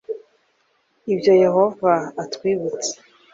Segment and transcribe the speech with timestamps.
[1.13, 1.91] Ibyo Yehova
[2.23, 2.93] atwibutsa